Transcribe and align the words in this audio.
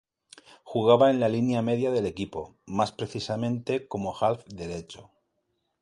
Jugaba 0.63 1.11
en 1.11 1.19
la 1.19 1.29
línea 1.29 1.61
media 1.61 1.91
del 1.91 2.07
equipo, 2.07 2.57
más 2.65 2.91
precisamente 2.91 3.87
como 3.87 4.17
half 4.19 4.43
derecho. 4.47 5.11